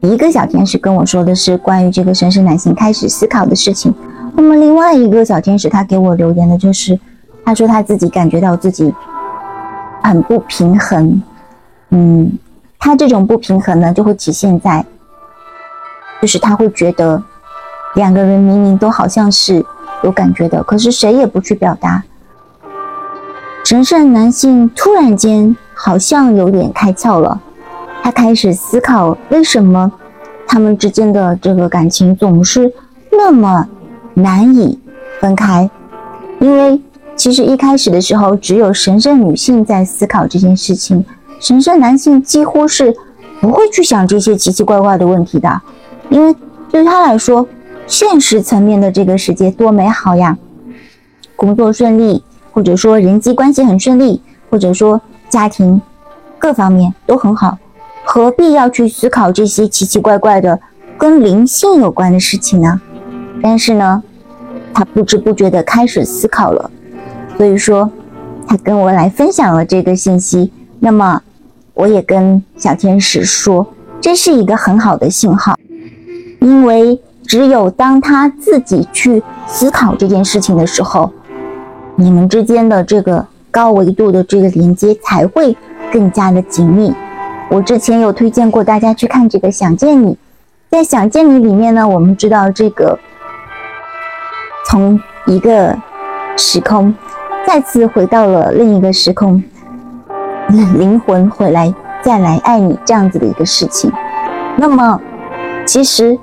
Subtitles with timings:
[0.00, 3.94] 一个小天使跟我说的是关于这个神圣男性开始思考的事情，
[4.34, 6.98] 那么另外一个小天使他给我留言的就是，
[7.44, 8.92] 他说他自己感觉到自己
[10.02, 11.22] 很不平衡，
[11.90, 12.32] 嗯，
[12.78, 14.84] 他这种不平衡呢就会体现在，
[16.20, 17.22] 就是他会觉得
[17.94, 19.64] 两个人明明都好像是
[20.02, 22.02] 有感觉的，可是谁也不去表达。
[23.64, 27.40] 神圣男性突然间好像有点开窍了。
[28.02, 29.90] 他开始思考，为什么
[30.46, 32.70] 他们之间的这个感情总是
[33.12, 33.68] 那么
[34.14, 34.76] 难以
[35.20, 35.70] 分开？
[36.40, 36.80] 因为
[37.14, 41.04] 其实一开始的时候，只有神圣女性在思考这件事情，
[41.38, 42.92] 神圣男性几乎是
[43.40, 45.62] 不会去想这些奇奇怪怪的问题的。
[46.08, 46.34] 因为
[46.72, 47.46] 对他来说，
[47.86, 50.36] 现实层面的这个世界多美好呀，
[51.36, 55.80] 工作顺利，或者说人际关系很顺利，或者说家庭
[56.36, 57.56] 各方面都很好。
[58.14, 60.60] 何必要去思考这些奇奇怪怪的
[60.98, 62.78] 跟灵性有关的事情呢？
[63.42, 64.02] 但是呢，
[64.74, 66.70] 他不知不觉的开始思考了，
[67.38, 67.90] 所以说
[68.46, 70.52] 他跟我来分享了这个信息。
[70.78, 71.22] 那么
[71.72, 73.66] 我也跟小天使说，
[73.98, 75.56] 这是一个很好的信号，
[76.40, 81.10] 因为只有当他自己去思考这件事情的时候，
[81.96, 85.56] 你们之间的这个高维度的这个连接才会
[85.90, 86.92] 更加的紧密。
[87.52, 90.14] 我之前有推荐过大家去看这个《想见你》，
[90.70, 92.98] 在《想见你》里面呢，我们知道这个
[94.64, 95.76] 从一个
[96.34, 96.94] 时空
[97.46, 99.42] 再次回到了另一个时空，
[100.78, 103.92] 灵魂回来再来爱你这样子的一个事情。
[104.56, 104.98] 那么，
[105.66, 106.18] 其实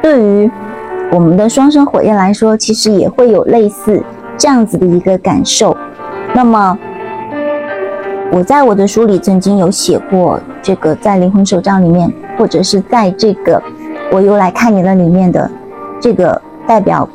[0.00, 0.48] 对于
[1.10, 4.00] 我们的双生火焰来说，其实也会有类似
[4.38, 5.76] 这样子的一个感受。
[6.32, 6.78] 那么。
[8.32, 13.62] 我在我的书里曾经有写过，这个在灵魂手账里面，或者是在这个
[14.12, 15.50] 我又来看你了里面的
[16.00, 17.08] 这个代表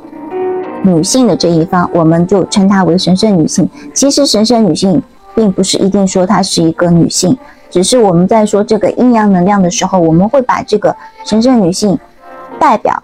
[0.82, 3.70] 女性的这一方，我们就称她为神圣女性。
[3.94, 5.00] 其实神圣女性
[5.36, 7.38] 并不是一定说她是一个女性，
[7.70, 12.00] 只是我们在说这个阴阳能量的时候，我们会把这个神圣女性
[12.58, 13.04] 代表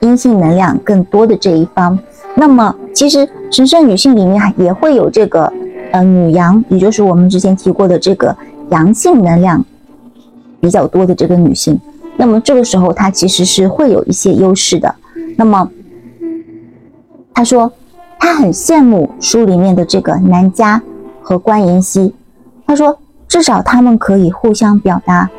[0.00, 1.98] 阴性能量更多的这一方。
[2.36, 5.52] 那么其实神圣女性里面也会有这个。
[5.94, 8.36] 呃，女阳，也就是我们之前提过的这个
[8.70, 9.64] 阳性能量
[10.60, 11.78] 比较多的这个女性，
[12.16, 14.92] 那么这个时候她其实是会有一些优势的。
[15.36, 15.70] 那么
[17.32, 17.72] 他说
[18.18, 20.82] 他很羡慕书里面的这个南家
[21.22, 22.12] 和关妍希，
[22.66, 25.30] 他说至少他们可以互相表达，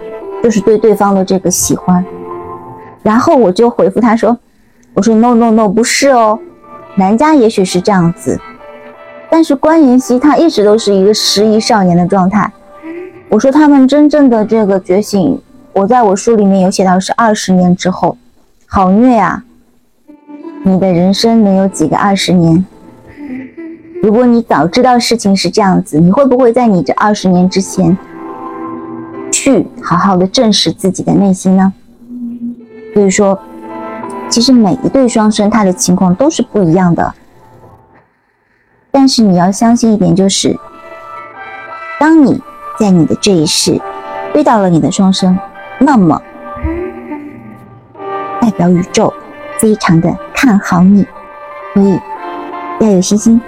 [0.41, 2.05] 就是对对方的这个喜欢。
[3.03, 4.37] 然后我就回复他说，
[4.93, 6.39] 我说 no no no 不是哦，
[6.95, 8.39] 南家也许是这样子。
[9.35, 12.49] 但是关妍希她一直都是一个十一少年的状态。
[13.27, 15.37] 我说他们真正的这个觉醒，
[15.73, 18.17] 我在我书里面有写到是二十年之后，
[18.65, 19.43] 好虐啊！
[20.63, 22.65] 你的人生能有几个二十年？
[24.01, 27.97] 如果你早知道事情是这样子，你会不会在你这二十年之前，
[29.33, 31.73] 去好好的正视自己的内心呢？
[32.93, 33.37] 所以说，
[34.29, 37.13] 其实每一对双生他的情况都是不一样的。
[38.97, 40.57] 但是你要相信一点，就是
[41.99, 42.41] 当你
[42.79, 43.77] 在你的这一世
[44.33, 45.37] 遇到了你的双生，
[45.79, 46.21] 那么
[48.39, 49.13] 代表宇宙
[49.59, 51.05] 非常的看好你，
[51.73, 51.99] 所以
[52.79, 53.41] 要有信心。